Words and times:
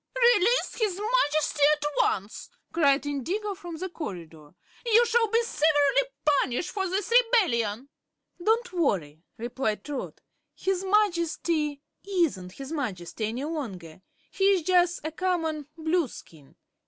"Release 0.35 0.77
his 0.79 0.99
Majesty 0.99 1.61
at 1.77 1.85
once!" 1.99 2.49
cried 2.73 3.05
Indigo 3.05 3.53
from 3.53 3.75
the 3.75 3.87
corridor. 3.87 4.55
"You 4.83 5.05
shall 5.05 5.27
be 5.27 5.43
severely 5.43 6.09
punished 6.25 6.71
for 6.71 6.87
this 6.89 7.11
rebellion." 7.11 7.87
"Don't 8.43 8.73
worry," 8.73 9.21
replied 9.37 9.83
Trot. 9.85 10.19
"His 10.55 10.83
Majesty 10.83 11.81
isn't 12.03 12.53
his 12.53 12.71
Majesty 12.71 13.25
any 13.27 13.43
longer; 13.45 14.01
he's 14.31 14.63
jus' 14.63 14.99
a 15.03 15.11
common 15.11 15.67
Blueskin. 15.77 16.55